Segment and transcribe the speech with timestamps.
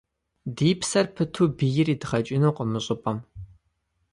[0.55, 3.17] Ди псэр пыту бийр идгъэкӏынукъым мы щӏыпӏэм.